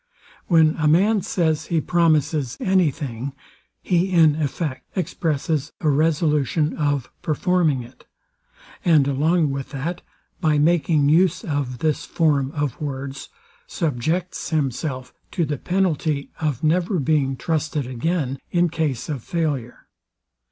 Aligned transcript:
When 0.47 0.75
a 0.77 0.87
man 0.87 1.21
says 1.21 1.65
he 1.67 1.79
promises 1.79 2.57
any 2.59 2.89
thing, 2.89 3.33
he 3.83 4.11
in 4.11 4.35
effect 4.35 4.81
expresses 4.97 5.73
a 5.79 5.89
resolution 5.89 6.75
of 6.75 7.11
performing 7.21 7.83
it; 7.83 8.07
and 8.83 9.07
along 9.07 9.51
with 9.51 9.69
that, 9.69 10.01
by 10.39 10.57
making 10.57 11.09
use 11.09 11.43
of 11.43 11.77
this 11.77 12.03
form 12.03 12.51
of 12.53 12.81
words, 12.81 13.29
subjects 13.67 14.49
himself 14.49 15.13
to 15.33 15.45
the 15.45 15.59
penalty 15.59 16.31
of 16.39 16.63
never 16.63 16.97
being 16.97 17.37
trusted 17.37 17.85
again 17.85 18.39
in 18.49 18.69
case 18.69 19.07
of 19.07 19.21
failure. 19.23 19.85